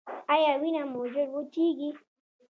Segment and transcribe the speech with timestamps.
[0.33, 1.89] ایا وینه مو ژر وچیږي؟